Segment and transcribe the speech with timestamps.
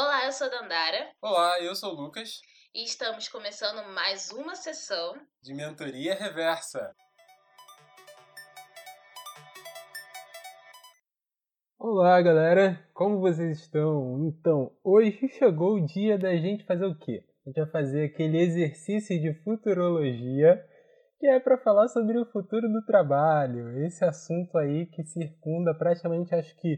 [0.00, 1.10] Olá, eu sou a Dandara.
[1.20, 2.40] Olá, eu sou o Lucas.
[2.72, 6.94] E estamos começando mais uma sessão de mentoria reversa.
[11.76, 12.80] Olá, galera.
[12.94, 14.24] Como vocês estão?
[14.28, 17.24] Então, hoje chegou o dia da gente fazer o quê?
[17.44, 20.64] A gente vai fazer aquele exercício de futurologia
[21.18, 23.84] que é para falar sobre o futuro do trabalho.
[23.84, 26.76] Esse assunto aí que circunda praticamente acho que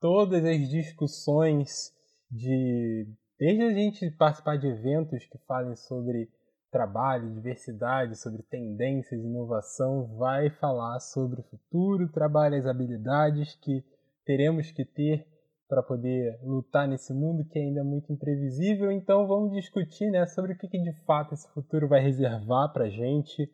[0.00, 1.96] todas as discussões
[2.30, 3.06] de
[3.38, 6.28] desde a gente participar de eventos que falem sobre
[6.70, 13.82] trabalho, diversidade, sobre tendências, inovação, vai falar sobre o futuro, trabalho, as habilidades que
[14.24, 15.26] teremos que ter
[15.68, 18.90] para poder lutar nesse mundo que ainda é muito imprevisível.
[18.90, 22.84] Então vamos discutir né, sobre o que, que de fato esse futuro vai reservar para
[22.84, 23.50] a gente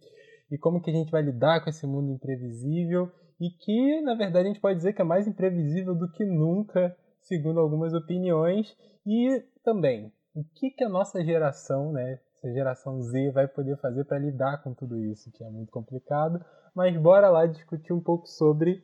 [0.51, 4.47] e como que a gente vai lidar com esse mundo imprevisível e que, na verdade,
[4.47, 8.77] a gente pode dizer que é mais imprevisível do que nunca, segundo algumas opiniões.
[9.07, 14.05] E também, o que, que a nossa geração, né, essa geração Z, vai poder fazer
[14.05, 16.45] para lidar com tudo isso, que é muito complicado.
[16.75, 18.83] Mas bora lá discutir um pouco sobre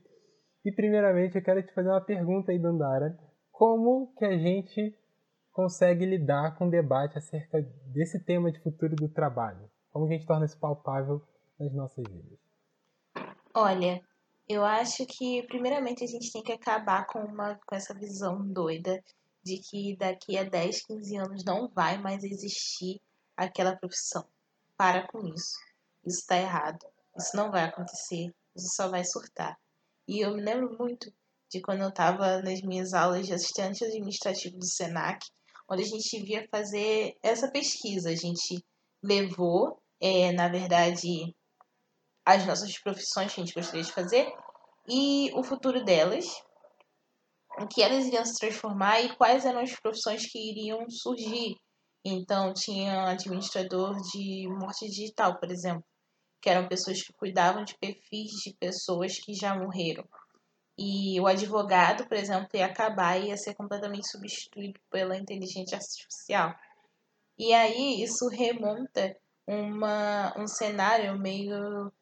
[0.64, 3.19] e primeiramente eu quero te fazer uma pergunta aí, Dandara.
[3.50, 4.94] Como que a gente
[5.52, 9.70] consegue lidar com o debate acerca desse tema de futuro do trabalho?
[9.91, 11.22] Como a gente torna isso palpável
[11.58, 12.38] nas nossas vidas?
[13.54, 14.02] Olha,
[14.51, 19.01] eu acho que primeiramente a gente tem que acabar com, uma, com essa visão doida
[19.45, 23.01] de que daqui a 10, 15 anos não vai mais existir
[23.37, 24.27] aquela profissão.
[24.77, 25.56] Para com isso.
[26.05, 26.84] Isso está errado.
[27.17, 28.34] Isso não vai acontecer.
[28.56, 29.56] Isso só vai surtar.
[30.09, 31.12] E eu me lembro muito
[31.48, 35.25] de quando eu estava nas minhas aulas de assistente administrativo do SENAC,
[35.71, 38.11] onde a gente via fazer essa pesquisa.
[38.11, 38.65] A gente
[39.01, 41.37] levou, é, na verdade,
[42.24, 44.32] as nossas profissões que a gente gostaria de fazer
[44.88, 46.26] e o futuro delas,
[47.60, 51.56] em que elas iriam se transformar e quais eram as profissões que iriam surgir.
[52.04, 55.84] Então, tinha administrador de morte digital, por exemplo
[56.41, 60.04] que eram pessoas que cuidavam de perfis de pessoas que já morreram.
[60.78, 66.54] E o advogado, por exemplo, ia acabar e ia ser completamente substituído pela inteligência artificial.
[67.38, 69.14] E aí isso remonta
[69.47, 71.92] uma, um cenário meio,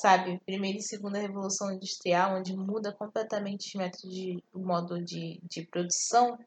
[0.00, 5.40] sabe, primeira e segunda revolução industrial, onde muda completamente o método de, o modo de,
[5.42, 6.38] de produção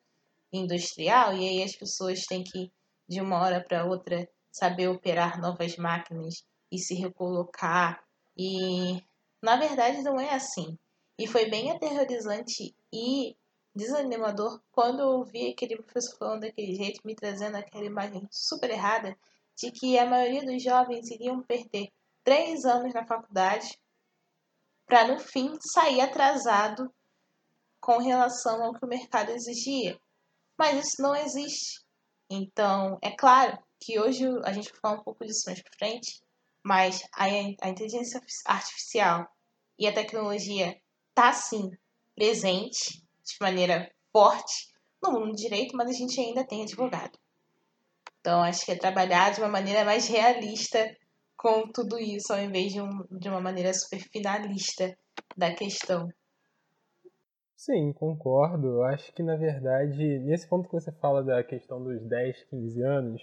[0.53, 2.71] industrial, e aí as pessoas têm que,
[3.09, 8.01] de uma hora para outra, saber operar novas máquinas e se recolocar.
[8.37, 9.01] E
[9.41, 10.77] na verdade não é assim.
[11.19, 13.35] E foi bem aterrorizante e
[13.75, 19.13] desanimador quando eu vi aquele professor falando daquele jeito, me trazendo aquela imagem super errada
[19.57, 21.89] de que a maioria dos jovens iriam perder
[22.23, 23.79] três anos na faculdade
[24.85, 26.93] para no fim sair atrasado
[27.79, 29.99] com relação ao que o mercado exigia.
[30.57, 31.81] Mas isso não existe.
[32.29, 36.21] Então, é claro que hoje a gente vai falar um pouco disso mais para frente,
[36.63, 39.27] mas a, a inteligência artificial
[39.79, 41.71] e a tecnologia está sim
[42.15, 44.71] presente de maneira forte
[45.01, 47.17] no mundo do direito, mas a gente ainda tem advogado.
[48.19, 50.95] Então acho que é trabalhar de uma maneira mais realista
[51.41, 54.95] com tudo isso, ao invés de, um, de uma maneira super finalista
[55.35, 56.07] da questão.
[57.57, 58.67] Sim, concordo.
[58.67, 62.83] Eu acho que, na verdade, nesse ponto que você fala da questão dos 10, 15
[62.83, 63.21] anos,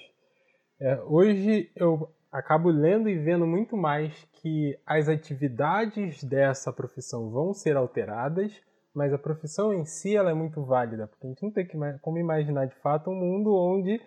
[0.81, 7.55] é, hoje eu acabo lendo e vendo muito mais que as atividades dessa profissão vão
[7.55, 8.53] ser alteradas,
[8.93, 11.69] mas a profissão em si ela é muito válida, porque a gente não tem
[12.03, 14.01] como imaginar de fato um mundo onde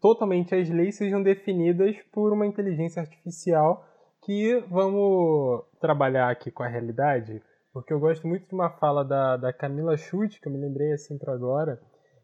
[0.00, 3.86] totalmente as leis sejam definidas por uma inteligência artificial
[4.24, 9.36] que vamos trabalhar aqui com a realidade, porque eu gosto muito de uma fala da,
[9.36, 11.78] da Camila Schutt, que eu me lembrei assim para agora,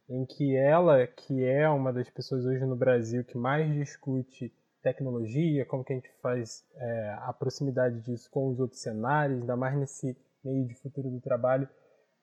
[0.09, 5.67] em que ela, que é uma das pessoas hoje no Brasil que mais discute tecnologia,
[5.67, 9.79] como que a gente faz é, a proximidade disso com os outros cenários, ainda mais
[9.79, 11.69] nesse meio de futuro do trabalho,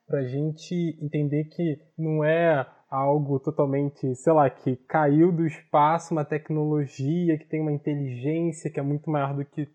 [0.07, 6.13] para a gente entender que não é algo totalmente, sei lá, que caiu do espaço
[6.13, 9.67] uma tecnologia que tem uma inteligência que é muito maior do que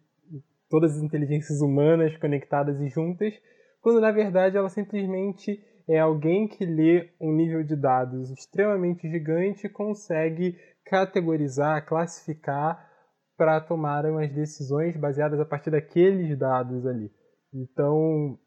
[0.68, 3.34] todas as inteligências humanas conectadas e juntas,
[3.82, 9.66] quando na verdade ela simplesmente é alguém que lê um nível de dados extremamente gigante
[9.66, 12.88] e consegue categorizar, classificar
[13.36, 17.10] para tomar umas decisões baseadas a partir daqueles dados ali.
[17.52, 18.38] Então,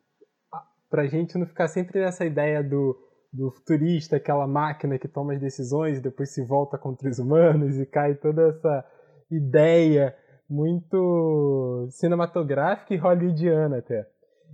[0.89, 2.97] para a gente não ficar sempre nessa ideia do,
[3.35, 7.77] do futurista, aquela máquina que toma as decisões e depois se volta contra os humanos
[7.77, 8.85] e cai toda essa
[9.29, 10.15] ideia
[10.49, 14.07] muito cinematográfica e hollywoodiana até.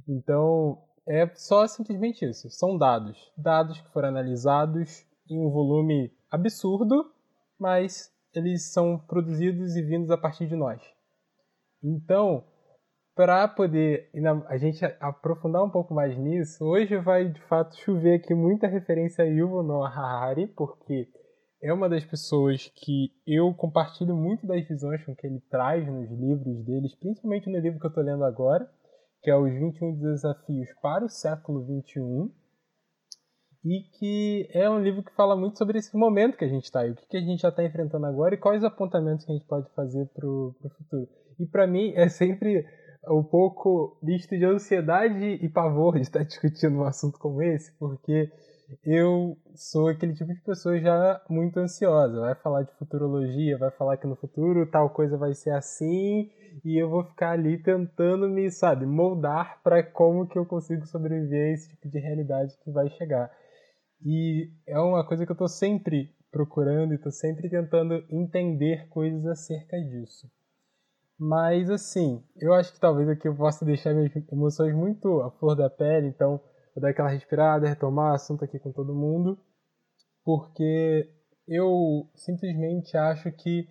[0.08, 2.50] Então, é só simplesmente isso.
[2.50, 3.32] São dados.
[3.38, 7.12] Dados que foram analisados em um volume absurdo,
[7.60, 10.82] mas eles são produzidos e vindos a partir de nós.
[11.84, 12.44] Então,
[13.22, 14.10] para poder
[14.48, 19.24] a gente aprofundar um pouco mais nisso, hoje vai de fato chover aqui muita referência
[19.24, 21.08] a Yuval Noah Harari, porque
[21.62, 26.10] é uma das pessoas que eu compartilho muito das visões com que ele traz nos
[26.10, 28.68] livros deles, principalmente no livro que eu estou lendo agora,
[29.22, 32.02] que é Os 21 Desafios para o Século XXI,
[33.64, 36.84] e que é um livro que fala muito sobre esse momento que a gente está,
[36.84, 39.46] o que, que a gente já está enfrentando agora e quais apontamentos que a gente
[39.46, 41.08] pode fazer para o futuro.
[41.40, 42.66] E para mim é sempre
[43.08, 48.32] um pouco misto de ansiedade e pavor de estar discutindo um assunto como esse, porque
[48.86, 52.22] eu sou aquele tipo de pessoa já muito ansiosa.
[52.22, 56.30] Vai falar de futurologia, vai falar que no futuro tal coisa vai ser assim,
[56.64, 61.50] e eu vou ficar ali tentando me, sabe, moldar para como que eu consigo sobreviver
[61.50, 63.32] a esse tipo de realidade que vai chegar.
[64.04, 69.26] E é uma coisa que eu estou sempre procurando e estou sempre tentando entender coisas
[69.26, 70.30] acerca disso.
[71.24, 75.56] Mas assim, eu acho que talvez aqui eu possa deixar minhas emoções muito à flor
[75.56, 76.42] da pele, então
[76.74, 79.38] vou dar aquela respirada, retomar o assunto aqui com todo mundo,
[80.26, 81.08] porque
[81.48, 83.70] eu simplesmente acho que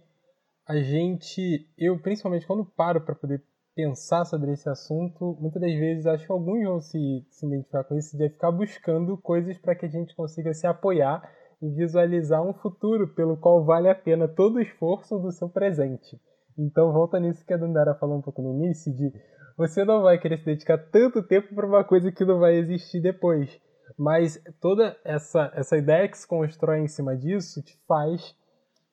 [0.64, 3.42] a gente, eu principalmente quando paro para poder
[3.74, 7.96] pensar sobre esse assunto, muitas das vezes acho que alguns vão se, se identificar com
[7.96, 11.28] isso, de ficar buscando coisas para que a gente consiga se apoiar
[11.60, 16.16] e visualizar um futuro pelo qual vale a pena todo o esforço do seu presente.
[16.60, 19.10] Então volta nisso que a Dandara falou um pouco no início, de
[19.56, 23.00] você não vai querer se dedicar tanto tempo para uma coisa que não vai existir
[23.00, 23.50] depois.
[23.98, 28.34] Mas toda essa, essa ideia que se constrói em cima disso te faz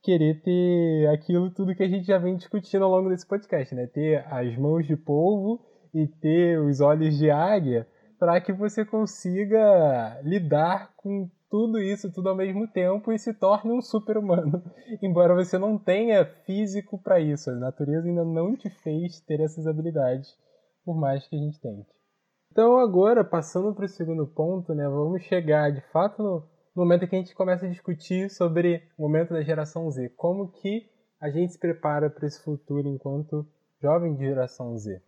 [0.01, 3.87] querer ter aquilo tudo que a gente já vem discutindo ao longo desse podcast, né?
[3.87, 7.87] Ter as mãos de polvo e ter os olhos de águia
[8.19, 13.71] para que você consiga lidar com tudo isso tudo ao mesmo tempo e se torne
[13.71, 14.61] um super-humano.
[15.01, 19.65] Embora você não tenha físico para isso, a natureza ainda não te fez ter essas
[19.67, 20.37] habilidades,
[20.83, 21.87] por mais que a gente tente.
[22.51, 26.43] Então agora, passando para o segundo ponto, né, vamos chegar de fato no,
[26.75, 30.89] momento que a gente começa a discutir sobre o momento da geração Z, como que
[31.19, 33.47] a gente se prepara para esse futuro enquanto
[33.81, 35.01] jovem de geração Z.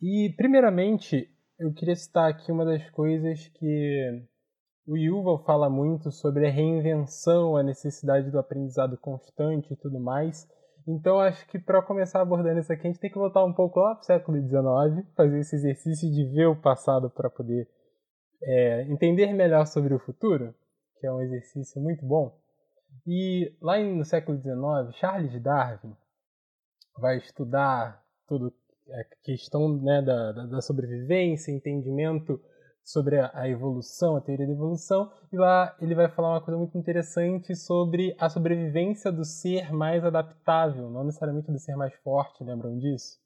[0.00, 1.28] E primeiramente,
[1.58, 4.24] eu queria citar aqui uma das coisas que
[4.86, 10.48] o Yuval fala muito sobre a reinvenção, a necessidade do aprendizado constante e tudo mais.
[10.86, 13.78] Então acho que para começar abordando isso aqui, a gente tem que voltar um pouco
[13.78, 17.68] lá para o século XIX, fazer esse exercício de ver o passado para poder
[18.42, 20.52] é, entender melhor sobre o futuro,
[20.98, 22.36] que é um exercício muito bom.
[23.06, 25.96] E lá no século XIX, Charles Darwin
[26.98, 28.52] vai estudar tudo
[28.90, 32.40] a questão né, da, da sobrevivência, entendimento
[32.84, 36.76] sobre a evolução, a teoria da evolução, e lá ele vai falar uma coisa muito
[36.76, 42.76] interessante sobre a sobrevivência do ser mais adaptável, não necessariamente do ser mais forte, lembram
[42.78, 43.22] disso?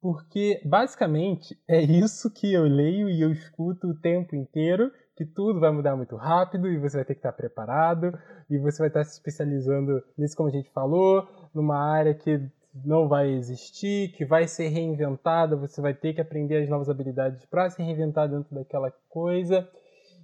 [0.00, 5.58] Porque basicamente é isso que eu leio e eu escuto o tempo inteiro, que tudo
[5.58, 8.16] vai mudar muito rápido e você vai ter que estar preparado
[8.48, 12.48] e você vai estar se especializando nisso como a gente falou, numa área que
[12.84, 17.44] não vai existir, que vai ser reinventada, você vai ter que aprender as novas habilidades
[17.46, 19.68] para se reinventar dentro daquela coisa.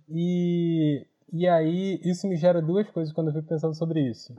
[0.09, 4.35] E, e aí isso me gera duas coisas quando eu fico pensando sobre isso.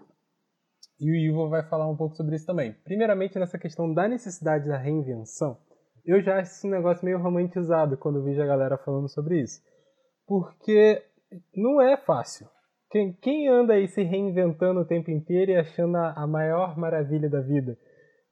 [1.00, 2.74] E o Ivo vai falar um pouco sobre isso também.
[2.84, 5.57] Primeiramente, nessa questão da necessidade da reinvenção,
[6.05, 9.62] eu já acho esse negócio meio romantizado quando vejo a galera falando sobre isso.
[10.25, 11.03] Porque
[11.53, 12.48] não é fácil.
[13.22, 17.77] Quem, anda aí se reinventando o tempo inteiro e achando a maior maravilha da vida?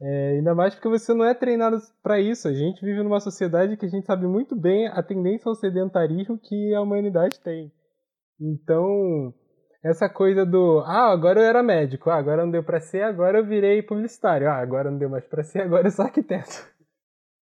[0.06, 2.50] É, ainda mais porque você não é treinado para isso.
[2.50, 6.38] A gente vive numa sociedade que a gente sabe muito bem a tendência ao sedentarismo
[6.38, 7.72] que a humanidade tem.
[8.38, 9.34] Então,
[9.82, 13.38] essa coisa do, ah, agora eu era médico, ah, agora não deu para ser, agora
[13.38, 16.68] eu virei publicitário, ah, agora não deu mais para ser, agora eu sou arquiteto.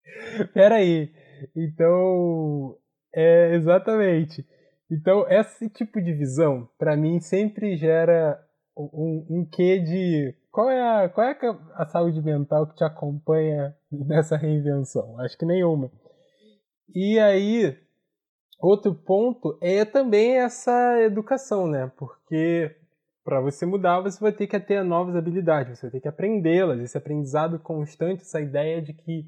[0.53, 1.11] Pera aí.
[1.55, 2.77] Então,
[3.11, 4.45] é exatamente.
[4.91, 8.39] Então, esse tipo de visão, para mim, sempre gera
[8.75, 11.37] um, um quê de qual é, a, qual é
[11.75, 15.19] a, saúde mental que te acompanha nessa reinvenção?
[15.19, 15.91] Acho que nenhuma.
[16.93, 17.77] E aí,
[18.59, 21.91] outro ponto é também essa educação, né?
[21.97, 22.75] Porque
[23.23, 26.79] para você mudar, você vai ter que ter novas habilidades, você vai ter que aprendê-las,
[26.79, 29.25] esse aprendizado constante, essa ideia de que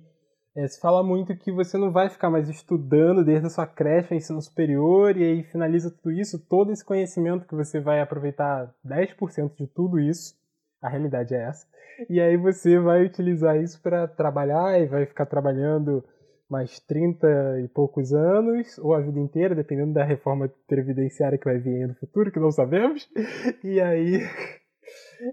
[0.56, 4.14] é, se fala muito que você não vai ficar mais estudando desde a sua creche,
[4.14, 9.56] ensino superior, e aí finaliza tudo isso, todo esse conhecimento que você vai aproveitar 10%
[9.56, 10.36] de tudo isso,
[10.82, 11.66] a realidade é essa.
[12.10, 16.04] E aí você vai utilizar isso para trabalhar e vai ficar trabalhando
[16.50, 21.58] mais 30 e poucos anos, ou a vida inteira, dependendo da reforma previdenciária que vai
[21.58, 23.10] vir aí no futuro, que não sabemos.
[23.64, 24.22] E aí.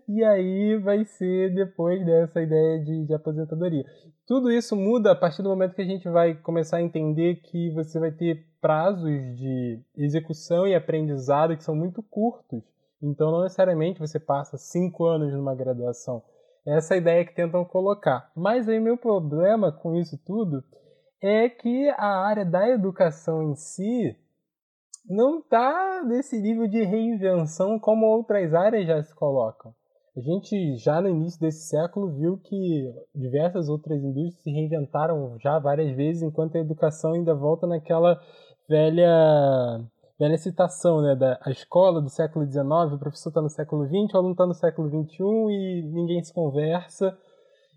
[0.09, 3.85] E aí vai ser depois dessa ideia de, de aposentadoria.
[4.27, 7.71] Tudo isso muda a partir do momento que a gente vai começar a entender que
[7.71, 12.63] você vai ter prazos de execução e aprendizado que são muito curtos.
[13.03, 16.23] Então, não necessariamente você passa cinco anos numa graduação.
[16.67, 18.31] Essa é a ideia que tentam colocar.
[18.37, 20.63] Mas aí, meu problema com isso tudo
[21.23, 24.17] é que a área da educação em si
[25.11, 29.75] não está nesse nível de reinvenção como outras áreas já se colocam.
[30.17, 35.59] A gente já no início desse século viu que diversas outras indústrias se reinventaram já
[35.59, 38.21] várias vezes, enquanto a educação ainda volta naquela
[38.69, 39.81] velha
[40.19, 44.15] velha citação, né, da a escola do século XIX, o professor está no século XX,
[44.15, 47.17] o aluno está no século XXI e ninguém se conversa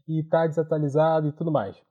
[0.08, 1.82] e está desatualizado e tudo mais.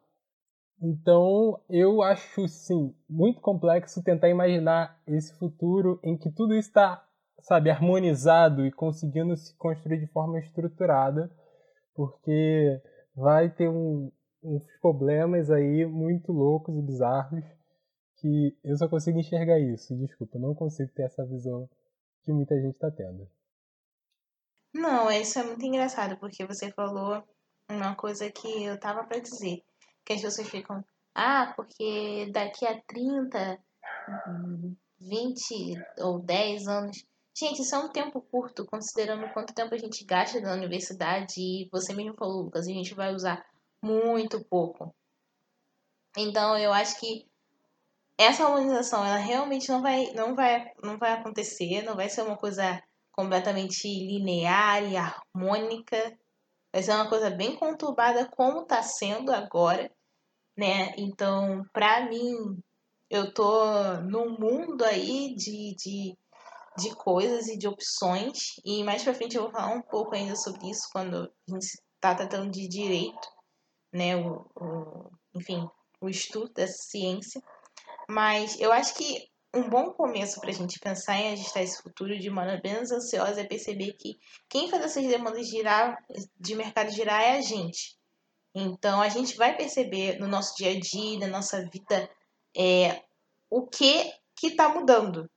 [0.83, 7.07] Então, eu acho, sim, muito complexo tentar imaginar esse futuro em que tudo está,
[7.41, 11.31] sabe, harmonizado e conseguindo se construir de forma estruturada,
[11.95, 12.83] porque
[13.15, 14.11] vai ter um,
[14.43, 17.45] uns problemas aí muito loucos e bizarros
[18.17, 19.97] que eu só consigo enxergar isso.
[19.97, 21.71] Desculpa, não consigo ter essa visão
[22.25, 23.29] que muita gente está tendo.
[24.75, 27.23] Não, isso é muito engraçado, porque você falou
[27.71, 29.63] uma coisa que eu tava para dizer
[30.05, 33.59] que as pessoas ficam, ah, porque daqui a 30,
[35.01, 37.05] 20 ou 10 anos.
[37.35, 41.69] Gente, isso é um tempo curto, considerando quanto tempo a gente gasta na universidade e
[41.73, 43.45] você mesmo falou, Lucas, a gente vai usar
[43.83, 44.95] muito pouco.
[46.17, 47.27] Então, eu acho que
[48.19, 52.37] essa harmonização, ela realmente não vai, não vai, não vai acontecer, não vai ser uma
[52.37, 56.19] coisa completamente linear e harmônica.
[56.73, 59.93] Vai ser uma coisa bem conturbada como está sendo agora,
[60.57, 60.95] né?
[60.97, 62.59] Então, para mim,
[63.11, 66.17] eu tô num mundo aí de, de,
[66.79, 68.57] de coisas e de opções.
[68.65, 71.65] E mais pra frente eu vou falar um pouco ainda sobre isso quando a gente
[71.65, 73.29] está tratando de direito,
[73.93, 74.17] né?
[74.17, 75.69] O, o, enfim,
[76.01, 77.43] o estudo dessa ciência.
[78.09, 82.19] Mas eu acho que um bom começo para a gente pensar em ajustar esse futuro
[82.19, 84.19] de maneira menos ansiosa é perceber que
[84.49, 86.03] quem faz essas demandas girar,
[86.39, 87.99] de mercado girar é a gente.
[88.55, 92.09] Então a gente vai perceber no nosso dia a dia, na nossa vida,
[92.57, 93.03] é,
[93.51, 95.31] o que que está mudando.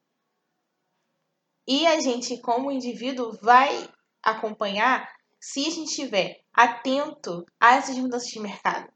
[1.67, 3.89] E a gente, como indivíduo, vai
[4.23, 8.91] acompanhar se a gente estiver atento a essas mudanças de mercado.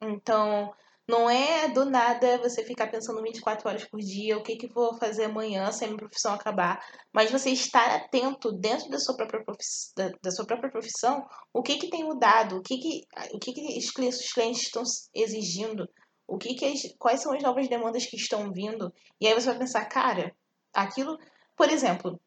[0.00, 0.74] Então,
[1.08, 4.94] não é do nada você ficar pensando 24 horas por dia, o que, que vou
[4.98, 6.78] fazer amanhã se a minha profissão acabar,
[7.10, 11.62] mas você estar atento dentro da sua própria profissão, da, da sua própria profissão o
[11.62, 13.00] que, que tem mudado, o que, que,
[13.32, 14.82] o que, que os clientes, os clientes estão
[15.14, 15.88] exigindo,
[16.26, 19.46] o que, que as, quais são as novas demandas que estão vindo, e aí você
[19.46, 20.36] vai pensar, cara,
[20.74, 21.16] aquilo,
[21.56, 22.20] por exemplo,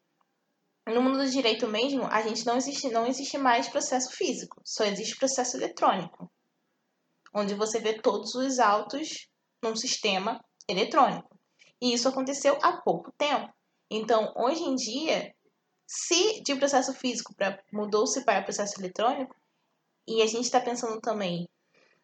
[0.88, 4.84] no mundo do direito mesmo, a gente não existe, não existe mais processo físico, só
[4.84, 6.28] existe processo eletrônico
[7.34, 9.28] onde você vê todos os autos
[9.62, 11.28] num sistema eletrônico.
[11.80, 13.52] E isso aconteceu há pouco tempo.
[13.90, 15.34] Então, hoje em dia,
[15.86, 17.34] se de processo físico
[17.72, 19.34] mudou-se para processo eletrônico,
[20.06, 21.48] e a gente está pensando também,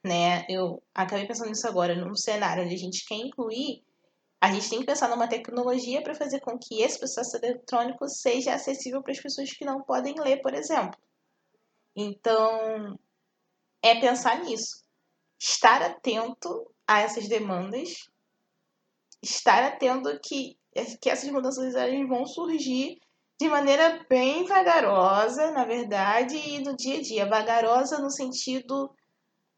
[0.04, 0.44] né?
[0.48, 3.82] Eu acabei pensando nisso agora, num cenário onde a gente quer incluir,
[4.40, 8.54] a gente tem que pensar numa tecnologia para fazer com que esse processo eletrônico seja
[8.54, 10.98] acessível para as pessoas que não podem ler, por exemplo.
[11.96, 12.96] Então,
[13.82, 14.87] é pensar nisso
[15.38, 18.08] estar atento a essas demandas,
[19.22, 20.56] estar atento que,
[21.00, 22.98] que essas mudanças elas vão surgir
[23.40, 27.28] de maneira bem vagarosa, na verdade, e no dia a dia.
[27.28, 28.92] Vagarosa no sentido,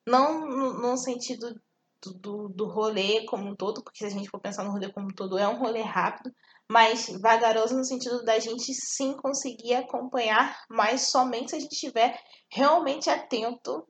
[0.07, 1.55] não no, sentido
[2.03, 4.93] do, do, do, rolê como um todo, porque se a gente for pensar no rolê
[4.93, 6.31] como um todo, é um rolê rápido,
[6.71, 12.21] mas vagarosa no sentido da gente sim conseguir acompanhar, mas somente se a gente estiver
[12.51, 13.87] realmente atento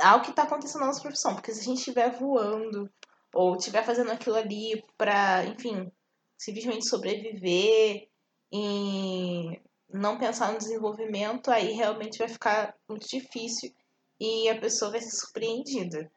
[0.00, 1.34] ao que está acontecendo na nossa profissão.
[1.34, 2.90] Porque se a gente estiver voando
[3.34, 5.90] ou estiver fazendo aquilo ali para, enfim,
[6.38, 8.08] simplesmente sobreviver
[8.52, 9.60] e
[9.92, 13.72] não pensar no desenvolvimento, aí realmente vai ficar muito difícil
[14.20, 16.10] e a pessoa vai ser surpreendida.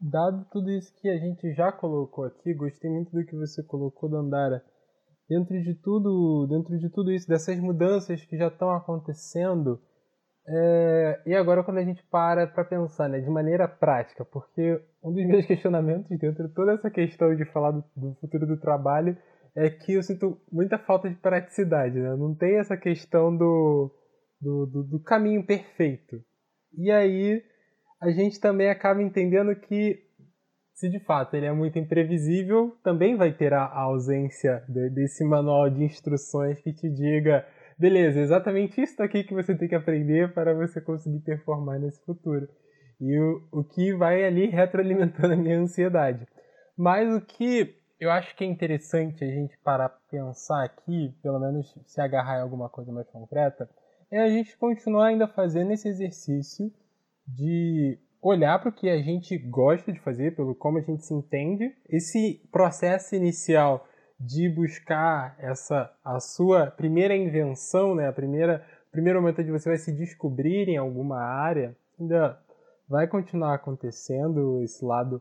[0.00, 4.08] Dado tudo isso que a gente já colocou aqui, gostei muito do que você colocou,
[4.08, 4.64] Dandara.
[5.28, 9.80] Dentro de tudo, dentro de tudo isso, dessas mudanças que já estão acontecendo,
[10.46, 15.12] é, e agora quando a gente para para pensar, né, de maneira prática, porque um
[15.12, 19.16] dos meus questionamentos dentro de toda essa questão de falar do, do futuro do trabalho
[19.56, 22.16] é que eu sinto muita falta de praticidade, né?
[22.16, 23.90] Não tem essa questão do,
[24.40, 26.20] do, do, do caminho perfeito.
[26.76, 27.40] E aí
[28.02, 30.02] a gente também acaba entendendo que
[30.74, 35.70] se de fato ele é muito imprevisível, também vai ter a ausência de, desse manual
[35.70, 37.46] de instruções que te diga,
[37.78, 42.48] beleza, exatamente isso aqui que você tem que aprender para você conseguir performar nesse futuro.
[43.00, 46.26] E o, o que vai ali retroalimentando a minha ansiedade.
[46.76, 51.38] Mas o que eu acho que é interessante a gente parar para pensar aqui, pelo
[51.38, 53.68] menos se agarrar em alguma coisa mais concreta,
[54.10, 56.70] é a gente continuar ainda fazendo esse exercício
[57.26, 61.14] de olhar para o que a gente gosta de fazer, pelo como a gente se
[61.14, 61.74] entende.
[61.88, 63.86] Esse processo inicial
[64.18, 69.78] de buscar essa a sua primeira invenção, né, a primeira primeiro momento onde você vai
[69.78, 72.38] se descobrir em alguma área, ainda
[72.88, 75.20] vai continuar acontecendo esse lado,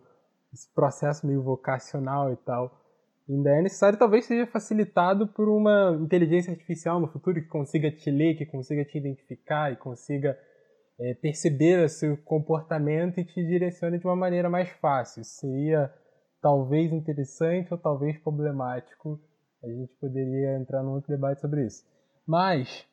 [0.53, 2.79] esse processo meio vocacional e tal.
[3.27, 8.11] Ainda é necessário, talvez seja facilitado por uma inteligência artificial no futuro que consiga te
[8.11, 10.37] ler, que consiga te identificar e consiga
[10.99, 15.23] é, perceber o seu comportamento e te direcione de uma maneira mais fácil.
[15.23, 15.91] Seria
[16.43, 19.19] talvez interessante ou talvez problemático.
[19.63, 21.85] A gente poderia entrar num outro debate sobre isso.
[22.27, 22.85] Mas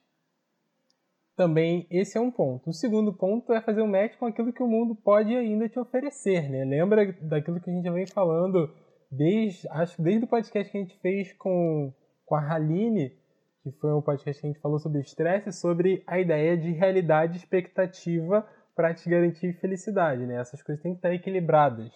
[1.37, 2.71] também esse é um ponto.
[2.71, 5.78] O segundo ponto é fazer um match com aquilo que o mundo pode ainda te
[5.80, 6.64] oferecer, né?
[6.64, 8.73] Lembra daquilo que a gente já vem falando
[9.11, 11.92] desde acho desde o podcast que a gente fez com
[12.25, 13.19] com a Haline
[13.64, 17.37] que foi um podcast que a gente falou sobre estresse, sobre a ideia de realidade
[17.37, 20.37] expectativa para te garantir felicidade, né?
[20.37, 21.90] Essas coisas têm que estar equilibradas.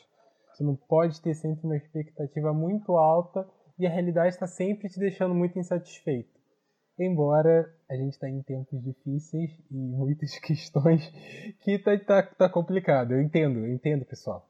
[0.55, 3.47] Você não pode ter sempre uma expectativa muito alta
[3.77, 6.33] e a realidade está sempre te deixando muito insatisfeito.
[6.97, 11.11] Embora a gente está em tempos difíceis e muitas questões
[11.61, 13.13] que tá, tá, tá complicado.
[13.13, 14.49] Eu entendo, eu entendo, pessoal.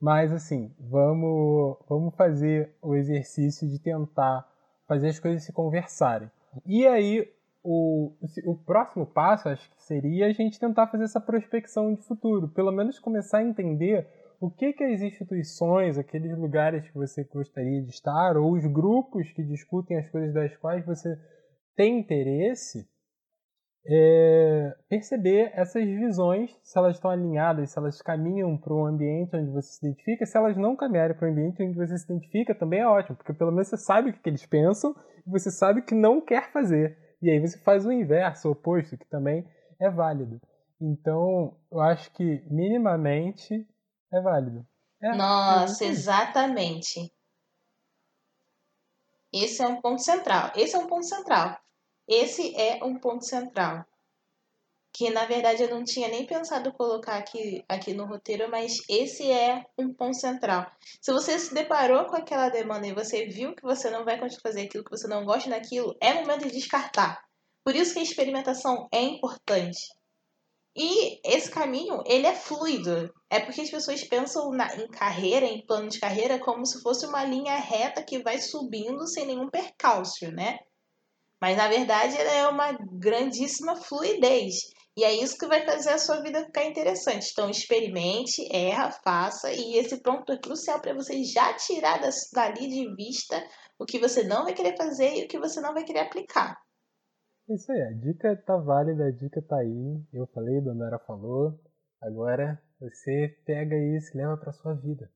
[0.00, 4.48] Mas assim, vamos, vamos fazer o exercício de tentar
[4.86, 6.30] fazer as coisas se conversarem.
[6.64, 7.28] E aí,
[7.62, 8.12] o,
[8.46, 12.72] o próximo passo, acho que seria a gente tentar fazer essa prospecção de futuro, pelo
[12.72, 14.08] menos começar a entender
[14.40, 19.30] o que, que as instituições, aqueles lugares que você gostaria de estar, ou os grupos
[19.32, 21.14] que discutem as coisas das quais você
[21.76, 22.88] tem interesse,
[23.86, 29.50] é, perceber essas visões, se elas estão alinhadas, se elas caminham para um ambiente onde
[29.50, 32.80] você se identifica, se elas não caminharem para um ambiente onde você se identifica, também
[32.80, 34.94] é ótimo, porque pelo menos você sabe o que eles pensam
[35.26, 36.96] e você sabe o que não quer fazer.
[37.22, 39.46] E aí você faz o inverso, o oposto, que também
[39.78, 40.40] é válido.
[40.80, 43.66] Então, eu acho que minimamente
[44.12, 44.66] é válido.
[45.02, 47.12] É, Nossa, é exatamente.
[49.32, 50.52] Esse é um ponto central.
[50.56, 51.58] Esse é um ponto central.
[52.06, 53.86] Esse é um ponto central.
[54.92, 59.30] Que na verdade eu não tinha nem pensado colocar aqui, aqui no roteiro, mas esse
[59.30, 60.70] é um ponto central.
[61.00, 64.42] Se você se deparou com aquela demanda e você viu que você não vai conseguir
[64.42, 67.24] fazer aquilo, que você não gosta daquilo, é momento de descartar.
[67.64, 69.80] Por isso que a experimentação é importante.
[70.76, 73.12] E esse caminho, ele é fluido.
[73.28, 77.06] É porque as pessoas pensam na, em carreira, em plano de carreira, como se fosse
[77.06, 80.58] uma linha reta que vai subindo sem nenhum percalço, né?
[81.40, 84.56] Mas na verdade ela é uma grandíssima fluidez.
[84.96, 87.30] E é isso que vai fazer a sua vida ficar interessante.
[87.32, 89.50] Então experimente, erra, faça.
[89.52, 92.00] E esse ponto é crucial para você já tirar
[92.32, 93.42] dali de vista
[93.78, 96.56] o que você não vai querer fazer e o que você não vai querer aplicar.
[97.50, 100.00] Isso aí, a dica tá válida, a dica tá aí.
[100.12, 101.58] Eu falei, a Dona falou.
[102.00, 105.10] Agora você pega isso e leva para sua vida.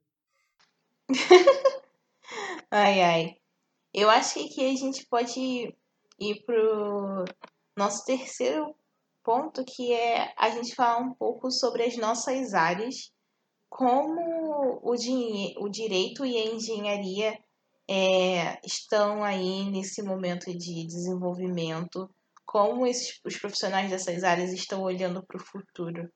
[2.72, 3.36] ai, ai.
[3.92, 5.40] Eu acho que aqui a gente pode
[6.18, 7.24] ir pro
[7.78, 8.74] nosso terceiro
[9.22, 13.12] ponto, que é a gente falar um pouco sobre as nossas áreas,
[13.70, 17.38] como o, o direito e a engenharia
[17.88, 22.10] é, estão aí nesse momento de desenvolvimento,
[22.44, 26.08] como esses, os profissionais dessas áreas estão olhando para o futuro.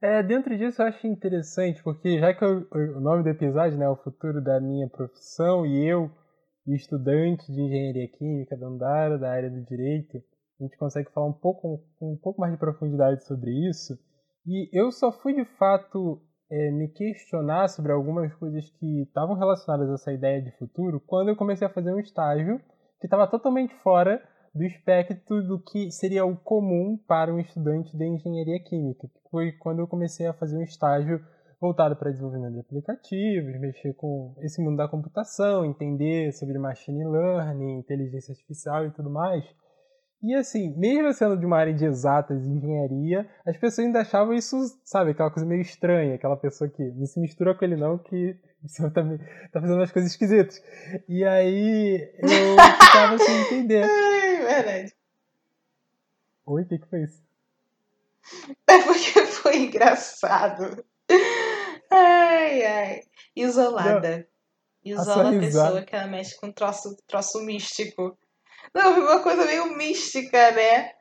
[0.00, 3.84] É, dentro disso eu acho interessante, porque já que eu, o nome do episódio né,
[3.84, 6.10] é o futuro da minha profissão e eu
[6.74, 10.18] estudante de engenharia química da Andara, da área do direito,
[10.60, 13.98] a gente consegue falar um pouco, um pouco mais de profundidade sobre isso.
[14.46, 19.90] E eu só fui de fato é, me questionar sobre algumas coisas que estavam relacionadas
[19.90, 22.58] a essa ideia de futuro quando eu comecei a fazer um estágio
[23.00, 24.22] que estava totalmente fora
[24.54, 29.52] do espectro do que seria o comum para um estudante de engenharia química, que foi
[29.52, 31.20] quando eu comecei a fazer um estágio
[31.60, 37.78] voltado para desenvolvimento de aplicativos, mexer com esse mundo da computação, entender sobre machine learning,
[37.78, 39.44] inteligência artificial e tudo mais.
[40.22, 44.56] E assim, mesmo sendo de uma área de exatas engenharia, as pessoas ainda achavam isso,
[44.84, 48.36] sabe, aquela coisa meio estranha, aquela pessoa que não se mistura com ele não, que
[48.62, 49.02] você tá,
[49.52, 50.60] tá fazendo umas coisas esquisitas.
[51.08, 53.86] E aí eu ficava sem entender.
[56.46, 57.22] Oi, o que, que foi isso?
[58.66, 60.84] É porque foi engraçado.
[61.90, 63.00] Ai, ai.
[63.34, 64.28] Isolada.
[64.84, 68.18] Isola a, sua pessoa que ela mexe com troço, troço místico.
[68.74, 70.92] Não, foi uma coisa meio mística, né?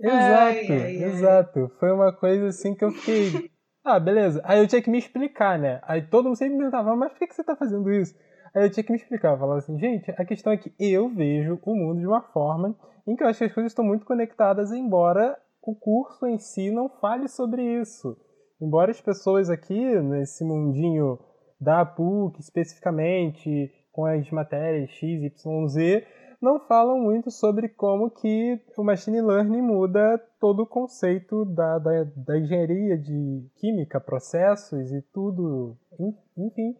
[0.00, 1.04] Exato, ai, ai.
[1.04, 1.72] exato.
[1.78, 3.50] Foi uma coisa assim que eu fiquei.
[3.84, 4.40] Ah, beleza.
[4.44, 5.80] Aí eu tinha que me explicar, né?
[5.82, 8.14] Aí todo mundo sempre me perguntava, mas por que que você tá fazendo isso?
[8.54, 9.38] Aí eu tinha que me explicar.
[9.38, 13.16] Falava assim, gente, a questão é que eu vejo o mundo de uma forma em
[13.16, 16.88] que eu acho que as coisas estão muito conectadas, embora o curso em si não
[16.88, 18.16] fale sobre isso.
[18.60, 21.18] Embora as pessoas aqui, nesse mundinho
[21.60, 26.06] da PUC especificamente, com as matérias X, Y, Z,
[26.40, 32.04] não falam muito sobre como que o machine learning muda todo o conceito da, da,
[32.16, 36.74] da engenharia de química, processos e tudo, en- enfim.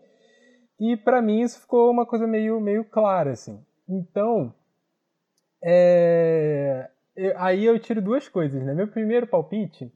[0.85, 3.64] E para mim isso ficou uma coisa meio, meio clara, assim.
[3.88, 4.53] Então,
[5.62, 8.75] é, eu- aí eu tiro duas coisas, né?
[8.75, 9.92] Meu primeiro palpite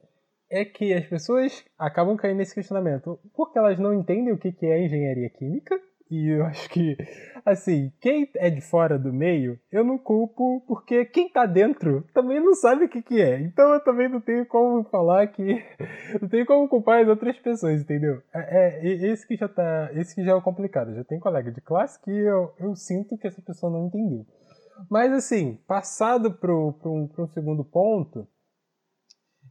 [0.49, 4.67] é que as pessoas acabam caindo nesse questionamento porque elas não entendem o que que
[4.67, 5.81] é engenharia química.
[6.09, 6.97] E eu acho que,
[7.45, 12.39] assim, quem é de fora do meio, eu não culpo, porque quem tá dentro também
[12.39, 13.41] não sabe o que que é.
[13.41, 15.65] Então eu também não tenho como falar que.
[16.21, 18.23] Não tenho como culpar as outras pessoas, entendeu?
[18.33, 19.91] É, é esse que já tá.
[19.93, 20.95] Esse que já é o complicado.
[20.95, 24.25] Já tem colega de classe que eu, eu sinto que essa pessoa não entendeu.
[24.91, 28.27] Mas assim, passado pro um segundo ponto,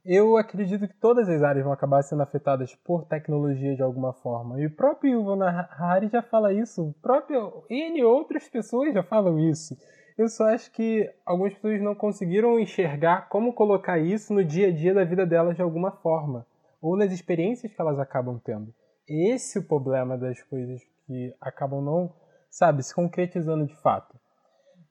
[0.06, 4.62] eu acredito que todas as áreas vão acabar sendo afetadas por tecnologia de alguma forma.
[4.62, 9.39] E o próprio Yuval Harari já fala isso, o próprio N outras pessoas já falam
[9.39, 9.76] isso.
[10.15, 14.72] Eu só acho que algumas pessoas não conseguiram enxergar como colocar isso no dia a
[14.72, 16.46] dia da vida delas de alguma forma,
[16.80, 18.74] ou nas experiências que elas acabam tendo.
[19.10, 22.13] Esse é o problema das coisas que acabam não,
[22.50, 24.15] sabe, se concretizando de fato.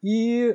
[0.02, 0.54] E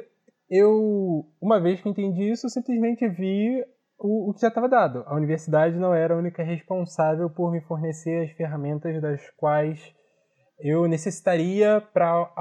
[0.50, 3.64] eu, uma vez que entendi isso, eu simplesmente vi
[4.00, 5.04] o, o que já estava dado.
[5.06, 9.94] A universidade não era a única responsável por me fornecer as ferramentas das quais
[10.60, 12.34] eu necessitaria para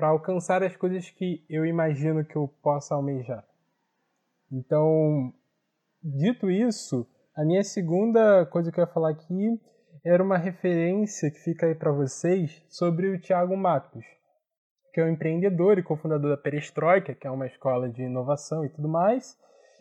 [0.00, 3.44] alcançar as coisas que eu imagino que eu possa almejar.
[4.52, 5.32] Então,
[6.02, 9.60] dito isso, a minha segunda coisa que eu ia falar aqui
[10.04, 14.04] era uma referência que fica aí para vocês sobre o Thiago Matos,
[14.92, 18.68] que é um empreendedor e cofundador da Perestroika, que é uma escola de inovação e
[18.68, 19.36] tudo mais.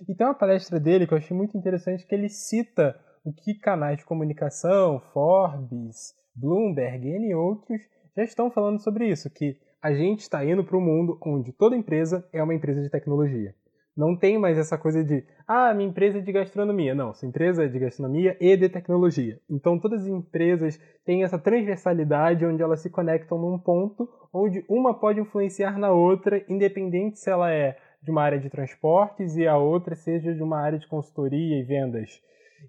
[0.07, 3.53] E tem uma palestra dele que eu achei muito interessante que ele cita o que
[3.55, 7.81] canais de comunicação, Forbes, Bloomberg e outros
[8.15, 11.75] já estão falando sobre isso, que a gente está indo para um mundo onde toda
[11.75, 13.53] empresa é uma empresa de tecnologia.
[13.95, 16.95] Não tem mais essa coisa de, ah, minha empresa é de gastronomia.
[16.95, 19.39] Não, sua empresa é de gastronomia e de tecnologia.
[19.47, 24.99] Então todas as empresas têm essa transversalidade onde elas se conectam num ponto onde uma
[24.99, 29.57] pode influenciar na outra, independente se ela é de uma área de transportes e a
[29.57, 32.21] outra seja de uma área de consultoria e vendas.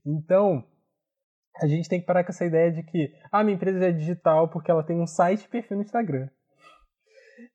[0.07, 0.64] Então,
[1.61, 4.49] a gente tem que parar com essa ideia de que ah, minha empresa é digital
[4.49, 6.29] porque ela tem um site e perfil no Instagram.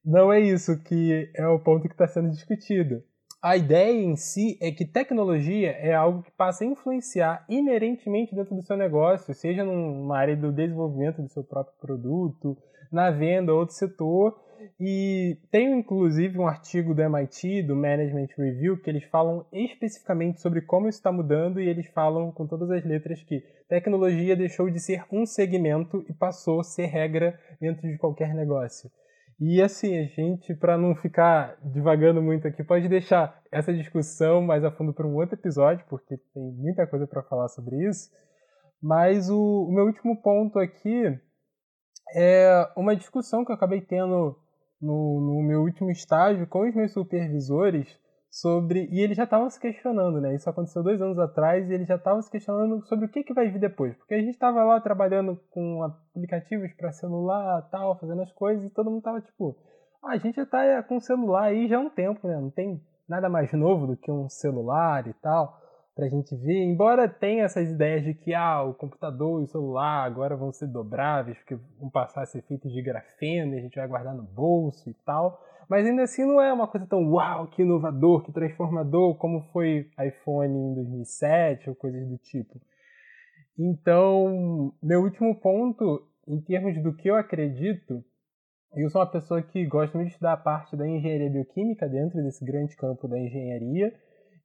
[0.03, 3.03] Não é isso que é o ponto que está sendo discutido.
[3.41, 8.53] A ideia em si é que tecnologia é algo que passa a influenciar inerentemente dentro
[8.53, 12.57] do seu negócio, seja numa área do desenvolvimento do seu próprio produto,
[12.91, 14.37] na venda, outro setor.
[14.79, 20.61] E tem inclusive um artigo do MIT, do Management Review, que eles falam especificamente sobre
[20.61, 24.79] como isso está mudando e eles falam com todas as letras que tecnologia deixou de
[24.79, 28.89] ser um segmento e passou a ser regra dentro de qualquer negócio.
[29.39, 34.65] E assim, a gente, para não ficar divagando muito aqui, pode deixar essa discussão mais
[34.65, 38.11] a fundo para um outro episódio, porque tem muita coisa para falar sobre isso.
[38.81, 41.17] Mas o, o, meu último ponto aqui
[42.13, 44.37] é uma discussão que eu acabei tendo
[44.81, 47.87] no, no meu último estágio com os meus supervisores
[48.29, 48.87] sobre.
[48.91, 50.35] E eles já estavam se questionando, né?
[50.35, 53.33] Isso aconteceu dois anos atrás e eles já estavam se questionando sobre o que, que
[53.33, 53.95] vai vir depois.
[53.97, 58.69] Porque a gente estava lá trabalhando com aplicativos para celular tal, fazendo as coisas, e
[58.69, 59.57] todo mundo estava tipo.
[60.03, 62.39] Ah, a gente já está com celular aí já há um tempo, né?
[62.39, 65.59] Não tem nada mais novo do que um celular e tal
[65.99, 66.63] pra gente ver.
[66.63, 70.67] Embora tenha essas ideias de que ah, o computador e o celular agora vão ser
[70.67, 74.23] dobráveis, porque vão passar a ser feitos de grafeno e a gente vai guardar no
[74.23, 75.43] bolso e tal.
[75.67, 79.89] Mas ainda assim não é uma coisa tão uau, que inovador, que transformador, como foi
[79.99, 82.59] iPhone em 2007 ou coisas do tipo.
[83.57, 88.01] Então, meu último ponto, em termos do que eu acredito,
[88.73, 92.23] eu sou uma pessoa que gosta muito de estudar a parte da engenharia bioquímica dentro
[92.23, 93.93] desse grande campo da engenharia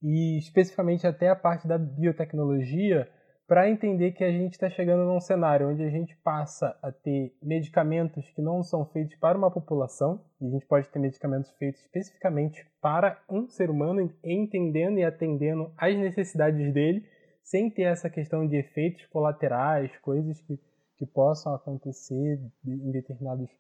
[0.05, 3.09] e especificamente até a parte da biotecnologia
[3.47, 7.35] para entender que a gente está chegando num cenário onde a gente passa a ter
[7.43, 11.81] medicamentos que não são feitos para uma população, e a gente pode ter medicamentos feitos
[11.83, 17.07] especificamente para um ser humano, entendendo e atendendo às necessidades dele,
[17.43, 20.59] sem ter essa questão de efeitos colaterais, coisas que,
[20.97, 23.51] que possam acontecer em determinados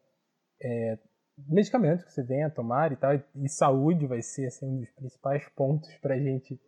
[0.63, 0.99] é,
[1.49, 3.13] medicamentos que você venha a tomar e tal.
[3.15, 6.59] E saúde vai ser assim, um dos principais pontos para a gente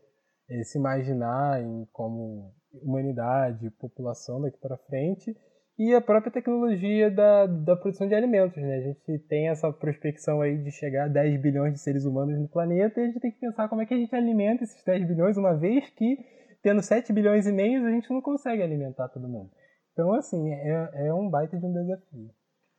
[0.49, 5.35] é, se imaginar em como humanidade, população daqui para frente
[5.79, 8.57] e a própria tecnologia da, da produção de alimentos.
[8.57, 8.77] Né?
[8.77, 12.49] A gente tem essa prospecção aí de chegar a 10 bilhões de seres humanos no
[12.49, 15.07] planeta e a gente tem que pensar como é que a gente alimenta esses 10
[15.07, 16.19] bilhões, uma vez que,
[16.63, 19.51] tendo 7 bilhões e meio, a gente não consegue alimentar todo mundo.
[19.93, 22.31] Então, assim, é, é um baita de um desafio.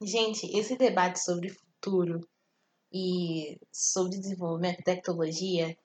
[0.04, 2.27] Gente, esse debate sobre futuro
[2.91, 5.77] e sobre desenvolvimento de tecnologia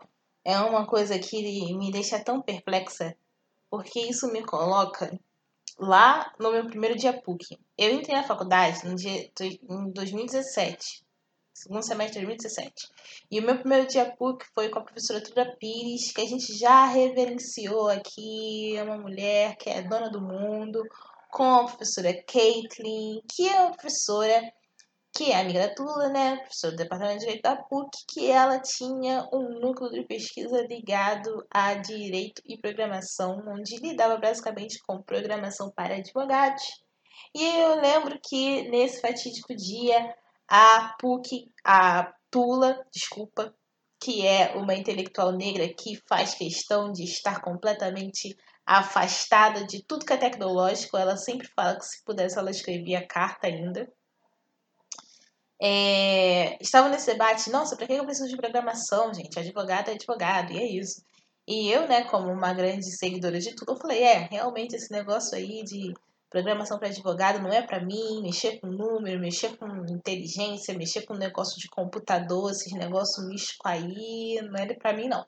[0.44, 3.16] é uma coisa que me deixa tão perplexa,
[3.70, 5.18] porque isso me coloca
[5.78, 7.58] lá no meu primeiro dia PUC.
[7.78, 11.04] Eu entrei na faculdade no dia, em 2017,
[11.54, 12.88] segundo semestre de 2017.
[13.30, 16.56] E o meu primeiro dia PUC foi com a professora Truda Pires, que a gente
[16.56, 20.82] já reverenciou aqui, é uma mulher que é dona do mundo,
[21.30, 24.52] com a professora Caitlin, que é uma professora
[25.14, 28.58] que é amiga da Tula, né, professora do Departamento de Direito da PUC, que ela
[28.58, 35.70] tinha um núcleo de pesquisa ligado a Direito e Programação, onde lidava basicamente com programação
[35.70, 36.62] para advogados.
[37.34, 40.14] E eu lembro que nesse fatídico dia,
[40.48, 43.54] a PUC, a Tula, desculpa,
[44.00, 50.12] que é uma intelectual negra que faz questão de estar completamente afastada de tudo que
[50.14, 53.92] é tecnológico, ela sempre fala que se pudesse ela escrevia carta ainda
[55.64, 59.38] é, estavam nesse debate, nossa, para que eu preciso de programação, gente?
[59.38, 61.04] Advogado é advogado, e é isso.
[61.46, 65.36] E eu, né, como uma grande seguidora de tudo, eu falei, é, realmente esse negócio
[65.36, 65.94] aí de
[66.28, 71.14] programação para advogado não é para mim, mexer com número, mexer com inteligência, mexer com
[71.14, 75.24] negócio de computador, esses negócios místicos aí, não é para mim não.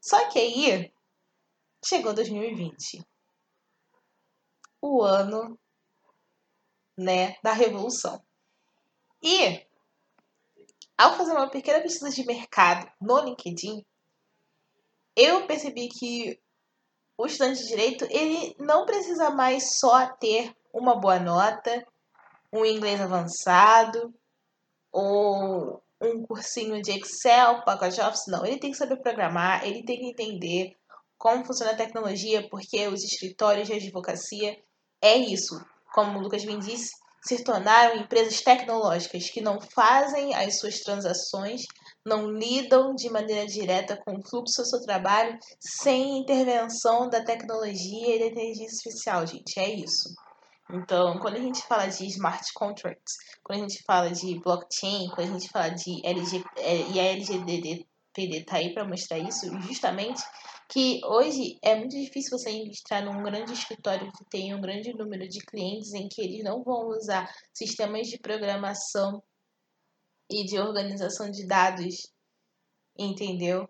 [0.00, 0.92] Só que aí
[1.84, 3.04] chegou 2020.
[4.80, 5.58] O ano,
[6.96, 8.22] né, da revolução.
[9.22, 9.66] E,
[10.96, 13.84] ao fazer uma pequena pesquisa de mercado no LinkedIn,
[15.16, 16.40] eu percebi que
[17.18, 21.86] o estudante de direito ele não precisa mais só ter uma boa nota,
[22.52, 24.14] um inglês avançado
[24.90, 28.44] ou um cursinho de Excel, pacote Office, não.
[28.46, 30.76] Ele tem que saber programar, ele tem que entender
[31.18, 34.58] como funciona a tecnologia, porque os escritórios de advocacia
[35.02, 35.54] é isso.
[35.92, 41.62] Como o Lucas bem disse, se tornaram empresas tecnológicas que não fazem as suas transações,
[42.04, 48.16] não lidam de maneira direta com o fluxo do seu trabalho sem intervenção da tecnologia
[48.16, 49.58] e da inteligência artificial, gente.
[49.58, 50.08] É isso.
[50.72, 55.28] Então, quando a gente fala de smart contracts, quando a gente fala de blockchain, quando
[55.28, 59.46] a gente fala de LG, é, e a LGDD PD tá aí para mostrar isso,
[59.62, 60.22] justamente
[60.70, 65.28] que hoje é muito difícil você entrar num grande escritório que tem um grande número
[65.28, 69.22] de clientes em que eles não vão usar sistemas de programação
[70.30, 72.12] e de organização de dados,
[72.96, 73.68] entendeu?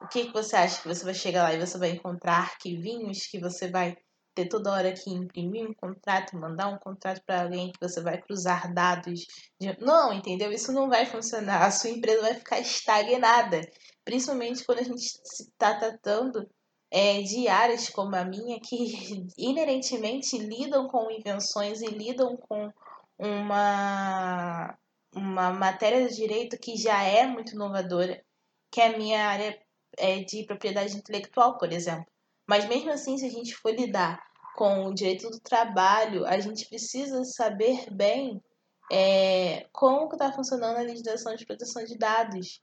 [0.00, 3.26] O que, que você acha que você vai chegar lá e você vai encontrar arquivinhos
[3.26, 3.96] que você vai
[4.42, 8.20] ter toda hora que imprimir um contrato, mandar um contrato para alguém que você vai
[8.20, 9.26] cruzar dados.
[9.60, 9.76] De...
[9.80, 10.52] Não, entendeu?
[10.52, 11.62] Isso não vai funcionar.
[11.62, 13.60] A sua empresa vai ficar estagnada
[14.08, 16.48] principalmente quando a gente está tratando
[16.90, 22.72] é, de áreas como a minha, que inerentemente lidam com invenções e lidam com
[23.18, 24.74] uma,
[25.14, 28.24] uma matéria de direito que já é muito inovadora,
[28.72, 29.60] que é a minha área
[29.98, 32.06] é, de propriedade intelectual, por exemplo.
[32.48, 34.26] Mas mesmo assim, se a gente for lidar
[34.58, 38.42] com o direito do trabalho, a gente precisa saber bem
[38.90, 42.60] é, como está funcionando a legislação de proteção de dados.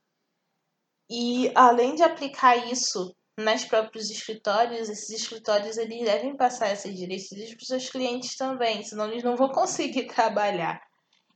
[1.10, 7.56] E além de aplicar isso nas próprios escritórios, esses escritórios eles devem passar esses diretrizes
[7.56, 10.82] para os seus clientes também, senão eles não vão conseguir trabalhar.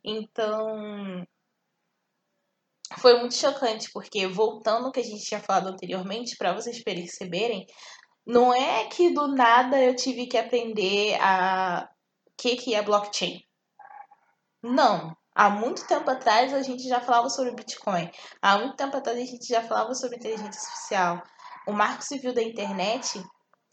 [0.04, 1.26] Então,
[2.98, 7.66] foi muito chocante, porque voltando ao que a gente tinha falado anteriormente, para vocês perceberem,
[8.30, 11.90] não é que do nada eu tive que aprender a
[12.38, 13.44] que, que é blockchain.
[14.62, 18.12] Não, Há muito tempo atrás a gente já falava sobre Bitcoin.
[18.42, 21.24] Há muito tempo atrás a gente já falava sobre inteligência artificial.
[21.66, 23.24] O Marco Civil da Internet,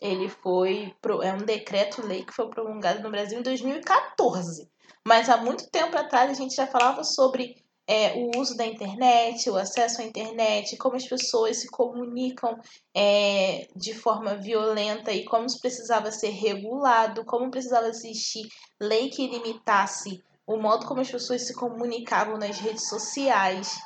[0.00, 4.70] ele foi é um decreto-lei que foi promulgado no Brasil em 2014.
[5.04, 9.48] Mas há muito tempo atrás a gente já falava sobre é, o uso da internet,
[9.48, 12.58] o acesso à internet, como as pessoas se comunicam
[12.94, 18.48] é, de forma violenta e como isso precisava ser regulado, como precisava existir
[18.80, 23.78] lei que limitasse o modo como as pessoas se comunicavam nas redes sociais.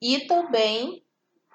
[0.00, 1.02] E também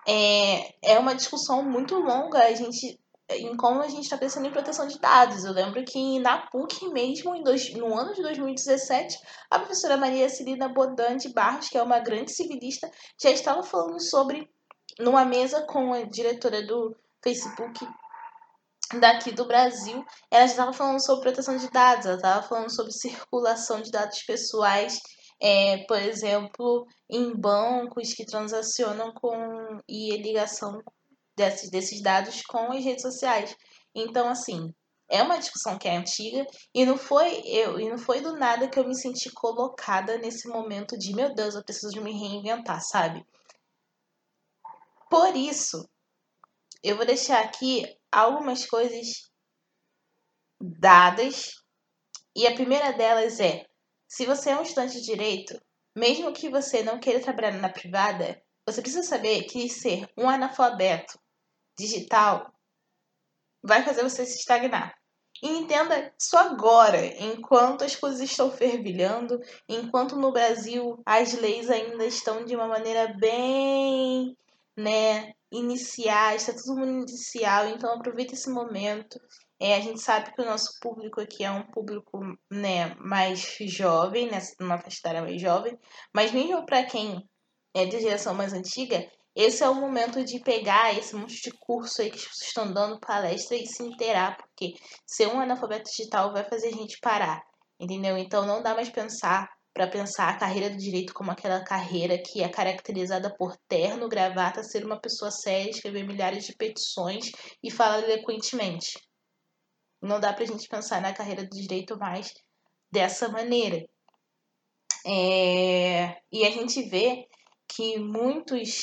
[0.07, 4.51] é, é uma discussão muito longa a gente em como a gente está pensando em
[4.51, 5.43] proteção de dados.
[5.43, 9.17] Eu lembro que na PUC mesmo, em dois, no ano de 2017,
[9.51, 12.89] a professora Maria Celina Bodan de Barros, que é uma grande civilista,
[13.21, 14.49] já estava falando sobre,
[14.99, 17.85] numa mesa com a diretora do Facebook
[18.99, 22.93] daqui do Brasil, ela já estava falando sobre proteção de dados, ela estava falando sobre
[22.93, 25.01] circulação de dados pessoais,
[25.41, 30.81] é, por exemplo, em bancos que transacionam com e ligação
[31.38, 33.56] desses, desses dados com as redes sociais.
[33.95, 34.73] Então, assim,
[35.08, 38.67] é uma discussão que é antiga e não foi eu e não foi do nada
[38.67, 42.82] que eu me senti colocada nesse momento de meu Deus, eu preciso de me reinventar,
[42.82, 43.26] sabe?
[45.10, 45.88] Por isso,
[46.84, 49.32] eu vou deixar aqui algumas coisas
[50.60, 51.54] dadas.
[52.36, 53.65] E a primeira delas é:
[54.08, 55.58] se você é um estudante de direito,
[55.95, 61.17] mesmo que você não queira trabalhar na privada, você precisa saber que ser um analfabeto
[61.77, 62.51] digital
[63.63, 64.95] vai fazer você se estagnar.
[65.41, 72.05] E entenda isso agora, enquanto as coisas estão fervilhando, enquanto no Brasil as leis ainda
[72.05, 74.35] estão de uma maneira bem,
[74.75, 79.19] né, iniciais, está tudo muito inicial, então aproveita esse momento.
[79.59, 82.19] É, a gente sabe que o nosso público aqui é um público
[82.51, 85.77] né, mais jovem, né, numa faixa etária mais jovem,
[86.13, 87.27] mas mesmo para quem
[87.75, 89.07] é de geração mais antiga,
[89.38, 93.56] esse é o momento de pegar esse monte de curso aí que estão dando palestra
[93.56, 94.73] e se inteirar, porque
[95.06, 97.43] ser um analfabeto digital vai fazer a gente parar,
[97.80, 98.17] entendeu?
[98.17, 102.41] Então não dá mais pensar para pensar a carreira do direito como aquela carreira que
[102.41, 107.30] é caracterizada por terno, gravata, ser uma pessoa séria, escrever milhares de petições
[107.63, 109.00] e falar eloquentemente.
[110.02, 112.34] Não dá para a gente pensar na carreira do direito mais
[112.91, 113.86] dessa maneira.
[115.06, 116.17] É...
[116.32, 117.28] E a gente vê
[117.67, 118.82] que muitos,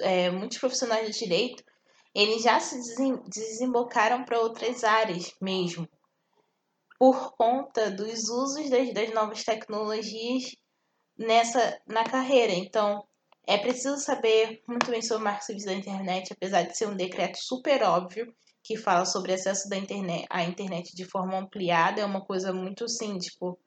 [0.00, 1.62] é, muitos profissionais de direito
[2.14, 2.76] eles já se
[3.28, 5.88] desembocaram para outras áreas mesmo
[6.98, 10.56] por conta dos usos das, das novas tecnologias
[11.16, 12.52] nessa na carreira.
[12.52, 13.06] Então,
[13.46, 16.96] é preciso saber muito bem sobre o marco civil da internet, apesar de ser um
[16.96, 22.04] decreto super óbvio que fala sobre acesso da internet à internet de forma ampliada, é
[22.04, 23.58] uma coisa muito assim, tipo,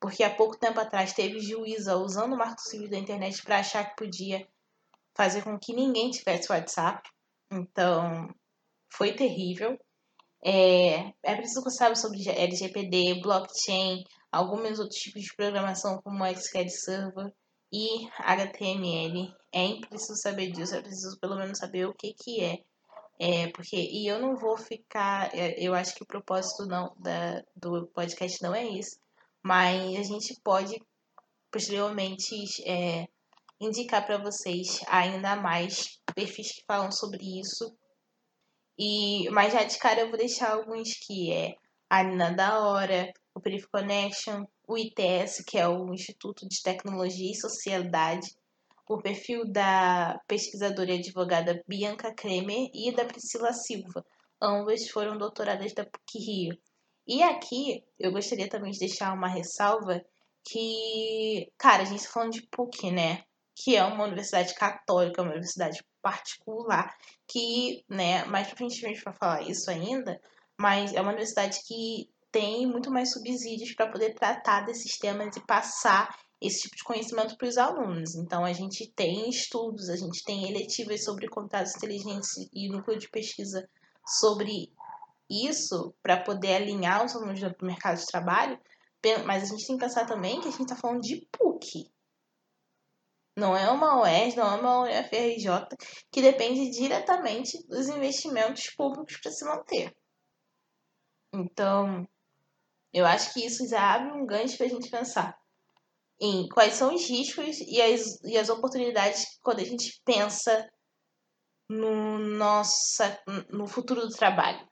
[0.00, 3.88] porque há pouco tempo atrás teve juíza usando o marco civil da internet para achar
[3.88, 4.46] que podia
[5.18, 7.02] fazer com que ninguém tivesse WhatsApp.
[7.50, 8.32] Então,
[8.92, 9.76] foi terrível.
[10.44, 16.68] É, é preciso que saiba sobre LGPD, blockchain, alguns outros tipos de programação como SQL
[16.68, 17.32] Server
[17.72, 19.34] e HTML.
[19.52, 22.58] É preciso saber disso, é preciso pelo menos saber o que, que é.
[23.20, 27.42] É, porque, e eu não vou ficar, é, eu acho que o propósito não, da,
[27.56, 28.96] do podcast não é isso,
[29.42, 30.80] mas a gente pode
[31.50, 33.08] posteriormente é,
[33.60, 37.76] indicar para vocês ainda mais perfis que falam sobre isso
[38.78, 41.56] e, mas já de cara eu vou deixar alguns que é
[41.90, 47.32] a Nina da Hora, o Brief Connection, o ITS, que é o Instituto de Tecnologia
[47.32, 48.28] e Sociedade,
[48.88, 54.04] o perfil da pesquisadora e advogada Bianca Kremer e da Priscila Silva.
[54.40, 56.58] Ambas foram doutoradas da PUC Rio.
[57.06, 60.00] E aqui eu gostaria também de deixar uma ressalva
[60.44, 63.24] que, cara, a gente tá falando de PUC, né?
[63.60, 66.94] Que é uma universidade católica, uma universidade particular,
[67.26, 70.20] que, né, mais pra frente a gente falar isso ainda,
[70.60, 75.40] mas é uma universidade que tem muito mais subsídios para poder tratar desses temas e
[75.40, 78.14] passar esse tipo de conhecimento para os alunos.
[78.14, 83.08] Então, a gente tem estudos, a gente tem eletivas sobre contatos inteligentes e núcleo de
[83.08, 83.68] pesquisa
[84.06, 84.72] sobre
[85.28, 88.58] isso para poder alinhar os alunos do mercado de trabalho,
[89.26, 91.90] mas a gente tem que pensar também que a gente está falando de PUC.
[93.38, 95.68] Não é uma OES, não é uma UFRJ,
[96.10, 99.96] que depende diretamente dos investimentos públicos para se manter.
[101.32, 102.04] Então,
[102.92, 105.38] eu acho que isso já abre um gancho para a gente pensar
[106.20, 110.68] em quais são os riscos e as, e as oportunidades quando a gente pensa
[111.70, 113.16] no, nossa,
[113.50, 114.66] no futuro do trabalho.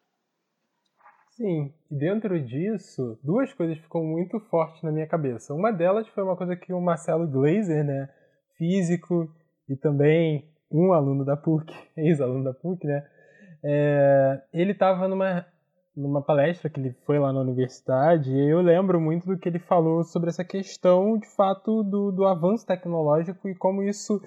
[1.31, 5.55] Sim, e dentro disso, duas coisas ficam muito fortes na minha cabeça.
[5.55, 8.13] Uma delas foi uma coisa que o Marcelo Glazer, né,
[8.57, 9.29] físico
[9.69, 13.05] e também um aluno da PUC, ex-aluno da PUC, né?
[13.65, 15.45] É, ele estava numa,
[15.97, 19.59] numa palestra que ele foi lá na universidade e eu lembro muito do que ele
[19.59, 24.21] falou sobre essa questão, de fato, do, do avanço tecnológico e como isso,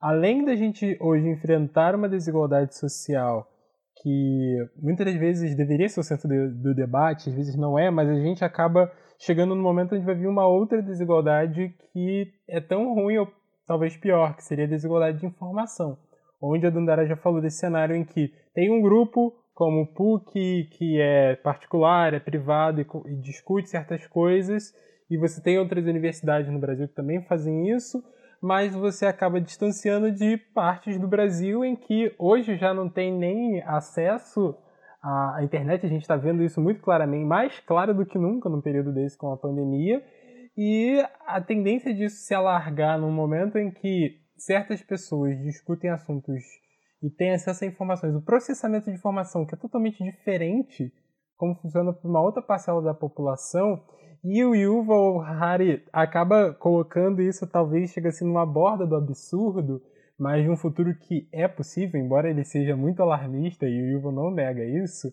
[0.00, 3.48] além da gente hoje enfrentar uma desigualdade social
[4.02, 7.90] que muitas das vezes deveria ser o centro do, do debate, às vezes não é,
[7.90, 12.60] mas a gente acaba chegando no momento onde vai vir uma outra desigualdade que é
[12.60, 13.18] tão ruim
[13.72, 15.96] talvez pior, que seria a desigualdade de informação.
[16.38, 20.68] Onde a Dandara já falou desse cenário em que tem um grupo como o PUC,
[20.72, 24.74] que é particular, é privado e, e discute certas coisas,
[25.10, 28.04] e você tem outras universidades no Brasil que também fazem isso,
[28.42, 33.62] mas você acaba distanciando de partes do Brasil em que hoje já não tem nem
[33.62, 34.54] acesso
[35.02, 35.86] à internet.
[35.86, 39.16] A gente está vendo isso muito claramente, mais claro do que nunca num período desse
[39.16, 40.02] com a pandemia.
[40.56, 46.42] E a tendência disso se alargar num momento em que certas pessoas discutem assuntos
[47.02, 50.92] e têm acesso a informações, o processamento de informação que é totalmente diferente,
[51.36, 53.82] como funciona para uma outra parcela da população,
[54.24, 59.82] e o Yuval Harari acaba colocando isso, talvez chega assim numa borda do absurdo,
[60.16, 64.12] mas de um futuro que é possível, embora ele seja muito alarmista e o Yuval
[64.12, 65.08] não nega isso,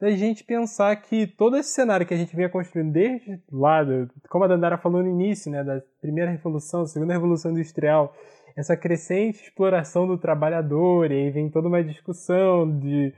[0.00, 3.84] da gente pensar que todo esse cenário que a gente vinha construindo desde lá,
[4.30, 8.14] como a Dandara falou no início, né, da primeira revolução, segunda revolução industrial,
[8.56, 13.12] essa crescente exploração do trabalhador, e aí vem toda uma discussão de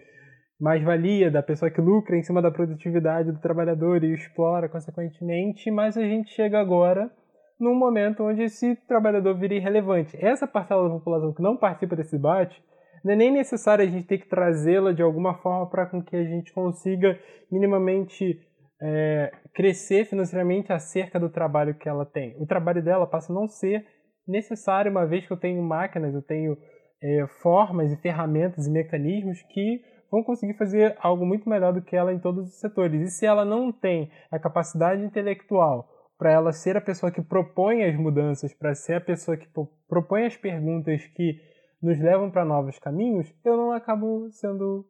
[0.61, 5.97] mais-valia da pessoa que lucra em cima da produtividade do trabalhador e explora consequentemente, mas
[5.97, 7.11] a gente chega agora
[7.59, 10.17] num momento onde esse trabalhador vira irrelevante.
[10.19, 12.63] Essa parcela da população que não participa desse debate,
[13.05, 16.17] não é nem necessário a gente ter que trazê-la de alguma forma para com que
[16.17, 17.19] a gente consiga
[17.51, 18.41] minimamente
[18.83, 22.35] é, crescer financeiramente acerca do trabalho que ela tem.
[22.39, 23.85] O trabalho dela passa a não ser
[24.27, 26.57] necessário, uma vez que eu tenho máquinas, eu tenho
[27.03, 29.81] é, formas e ferramentas e mecanismos que
[30.11, 33.01] vão conseguir fazer algo muito melhor do que ela em todos os setores.
[33.01, 35.89] E se ela não tem a capacidade intelectual
[36.19, 39.49] para ela ser a pessoa que propõe as mudanças, para ser a pessoa que
[39.89, 41.41] propõe as perguntas que
[41.83, 44.87] nos levam para novos caminhos, eu não acabo sendo,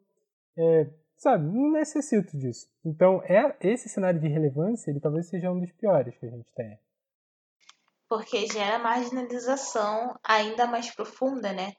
[0.57, 2.67] é, sabe, não necessito disso.
[2.83, 6.51] Então, é esse cenário de relevância, ele talvez seja um dos piores que a gente
[6.53, 6.79] tem.
[8.09, 11.73] Porque gera marginalização ainda mais profunda, né?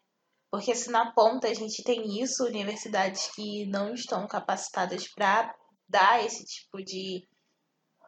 [0.50, 5.54] Porque se na ponta a gente tem isso, universidades que não estão capacitadas para
[5.88, 7.26] dar esse tipo de,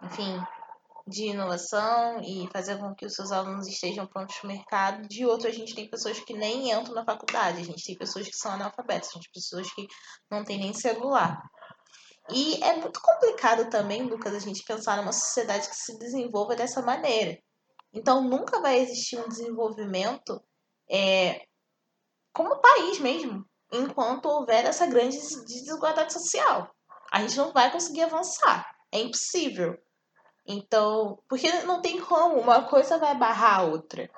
[0.03, 0.39] enfim,
[1.07, 5.09] de inovação e fazer com que os seus alunos estejam prontos para o mercado.
[5.09, 8.27] De outro, a gente tem pessoas que nem entram na faculdade, a gente tem pessoas
[8.27, 9.87] que são analfabetas, a gente tem pessoas que
[10.31, 11.43] não têm nem celular.
[12.31, 16.81] E é muito complicado também, Lucas, a gente pensar numa sociedade que se desenvolva dessa
[16.81, 17.39] maneira.
[17.93, 20.43] Então, nunca vai existir um desenvolvimento
[20.91, 21.45] é,
[22.33, 26.75] como país mesmo, enquanto houver essa grande desigualdade social.
[27.13, 28.67] A gente não vai conseguir avançar.
[28.91, 29.77] É impossível.
[30.47, 34.11] Então, porque não tem como, uma coisa vai barrar a outra,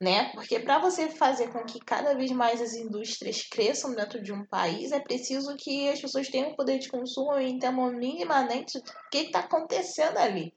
[0.00, 0.30] né?
[0.34, 4.44] Porque para você fazer com que cada vez mais as indústrias cresçam dentro de um
[4.44, 9.18] país, é preciso que as pessoas tenham poder de consumo e entendam minimamente o que
[9.18, 10.54] está acontecendo ali.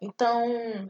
[0.00, 0.46] Então,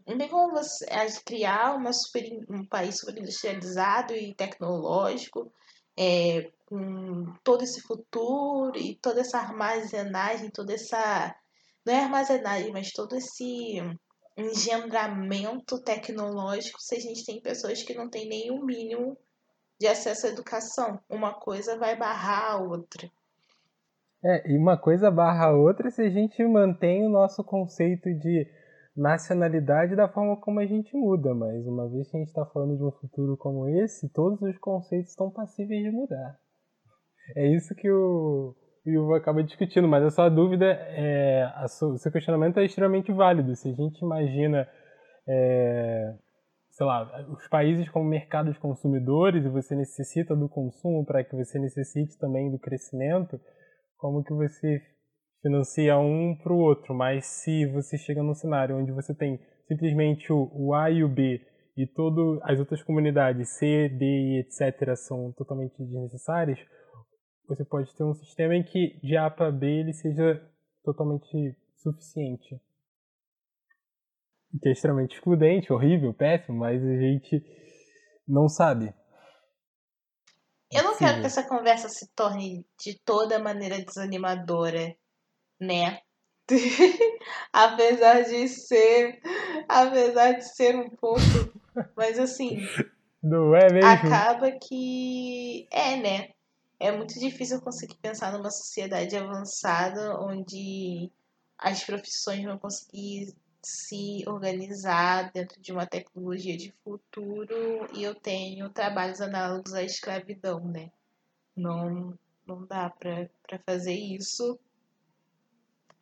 [0.07, 0.87] não tem como você
[1.25, 5.51] criar uma super, um país super industrializado e tecnológico,
[5.99, 11.35] é, com todo esse futuro e toda essa armazenagem, toda essa.
[11.89, 13.81] Não é armazenagem, mas todo esse
[14.37, 19.17] engendramento tecnológico se a gente tem pessoas que não têm nem o mínimo
[19.81, 21.01] de acesso à educação.
[21.09, 23.11] Uma coisa vai barrar a outra.
[24.23, 28.47] É, e uma coisa barra a outra se a gente mantém o nosso conceito de
[28.95, 32.77] nacionalidade da forma como a gente muda, mas uma vez que a gente está falando
[32.77, 36.39] de um futuro como esse, todos os conceitos estão passíveis de mudar.
[37.35, 38.55] É isso que o,
[38.87, 43.55] Ivo acaba discutindo, mas a sua dúvida, é, a o seu questionamento é extremamente válido.
[43.55, 44.69] Se a gente imagina,
[45.27, 46.15] é,
[46.71, 51.37] sei lá, os países como mercado de consumidores e você necessita do consumo para que
[51.37, 53.39] você necessite também do crescimento,
[53.97, 54.81] como que você
[55.43, 60.33] financia um para o outro, mas se você chega num cenário onde você tem simplesmente
[60.33, 61.41] o, o A e o B
[61.77, 64.97] e todas as outras comunidades C, D e etc.
[64.97, 66.59] são totalmente desnecessárias,
[67.49, 70.47] você pode ter um sistema em que de A para B ele seja
[70.85, 72.61] totalmente suficiente.
[74.61, 77.43] Que é extremamente excludente, horrível, péssimo, mas a gente
[78.27, 78.95] não sabe.
[80.71, 84.95] Eu não quero que essa conversa se torne de toda maneira desanimadora
[85.61, 85.99] né?
[87.53, 89.21] apesar de ser,
[89.69, 91.21] apesar de ser um pouco,
[91.97, 92.59] mas assim,
[93.23, 93.91] não é mesmo?
[93.91, 96.29] Acaba que é, né?
[96.81, 101.11] É muito difícil conseguir pensar numa sociedade avançada onde
[101.57, 108.71] as profissões vão conseguir se organizar dentro de uma tecnologia de futuro e eu tenho
[108.71, 110.93] trabalhos análogos à escravidão, né?
[111.57, 112.17] Não,
[112.47, 113.29] não dá para
[113.67, 114.59] fazer isso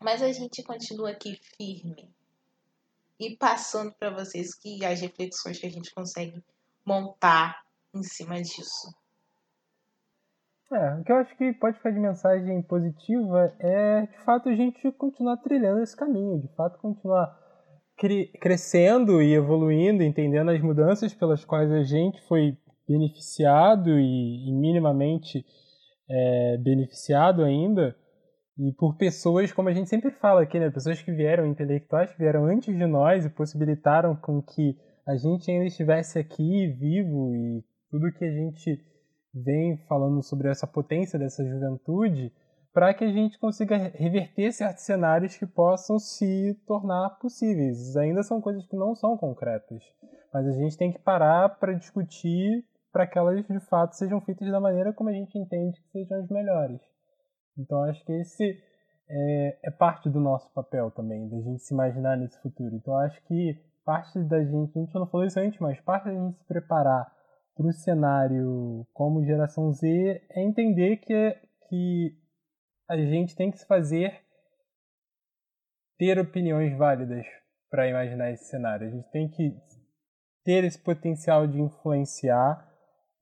[0.00, 2.14] mas a gente continua aqui firme
[3.18, 6.44] e passando para vocês que as reflexões que a gente consegue
[6.84, 7.64] montar
[7.94, 8.94] em cima disso.
[10.72, 14.54] É, o que eu acho que pode ficar de mensagem positiva é, de fato, a
[14.54, 17.32] gente continuar trilhando esse caminho, de fato, continuar
[17.96, 22.56] cre crescendo e evoluindo, entendendo as mudanças pelas quais a gente foi
[22.88, 25.44] beneficiado e, e minimamente
[26.10, 27.94] é, beneficiado ainda,
[28.58, 32.18] e por pessoas, como a gente sempre fala aqui, né, pessoas que vieram, intelectuais que
[32.18, 37.62] vieram antes de nós e possibilitaram com que a gente ainda estivesse aqui vivo e
[37.90, 38.80] tudo que a gente
[39.44, 42.32] vem falando sobre essa potência dessa juventude,
[42.72, 47.96] para que a gente consiga reverter certos cenários que possam se tornar possíveis.
[47.96, 49.82] Ainda são coisas que não são concretas,
[50.32, 54.50] mas a gente tem que parar para discutir para que elas de fato sejam feitas
[54.50, 56.80] da maneira como a gente entende que sejam as melhores.
[57.58, 58.58] Então acho que esse
[59.08, 62.74] é, é parte do nosso papel também, da gente se imaginar nesse futuro.
[62.74, 66.12] Então acho que parte da gente, a gente não falou isso antes, mas parte da
[66.12, 67.15] gente se preparar
[67.56, 69.88] para o cenário como geração Z
[70.30, 71.34] é entender que,
[71.68, 72.14] que
[72.88, 74.20] a gente tem que se fazer
[75.98, 77.24] ter opiniões válidas
[77.70, 78.86] para imaginar esse cenário.
[78.86, 79.56] A gente tem que
[80.44, 82.62] ter esse potencial de influenciar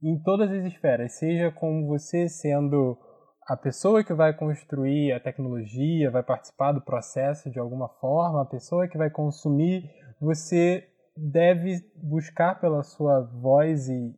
[0.02, 2.98] em todas as esferas, seja como você sendo
[3.46, 8.46] a pessoa que vai construir a tecnologia, vai participar do processo de alguma forma, a
[8.46, 9.88] pessoa que vai consumir,
[10.20, 14.14] você deve buscar pela sua voz e,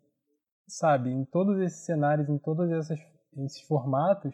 [0.68, 2.98] sabe, em todos esses cenários, em todos esses,
[3.44, 4.32] esses formatos,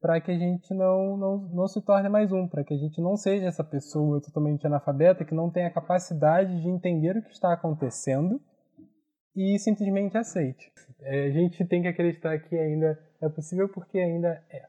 [0.00, 3.00] para que a gente não, não, não se torne mais um, para que a gente
[3.00, 7.30] não seja essa pessoa totalmente analfabeta que não tem a capacidade de entender o que
[7.30, 8.38] está acontecendo
[9.34, 10.70] e simplesmente aceite.
[11.00, 14.66] É, a gente tem que acreditar que ainda é possível porque ainda é.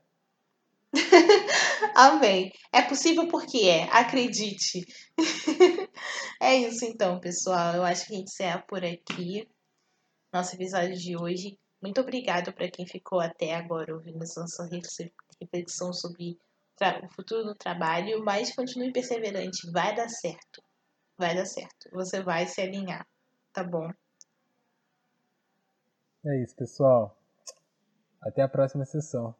[1.93, 2.51] Amém.
[2.73, 4.85] É possível porque é, acredite.
[6.41, 7.75] é isso então, pessoal.
[7.75, 9.47] Eu acho que a gente encerra por aqui
[10.35, 11.57] nosso episódio de hoje.
[11.81, 14.67] Muito obrigado para quem ficou até agora ouvindo essa nossa
[15.39, 16.37] reflexão sobre
[17.03, 20.61] o futuro do trabalho, mas continue perseverante, vai dar certo.
[21.17, 21.89] Vai dar certo.
[21.93, 23.07] Você vai se alinhar,
[23.53, 23.89] tá bom?
[26.25, 27.17] É isso, pessoal.
[28.19, 29.33] Até a próxima sessão.